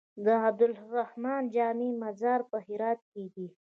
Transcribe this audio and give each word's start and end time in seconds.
د 0.25 0.27
عبدالرحمن 0.45 1.41
جامي 1.55 1.89
مزار 2.03 2.39
په 2.51 2.57
هرات 2.65 2.99
کی 3.11 3.23
دی 3.35 3.47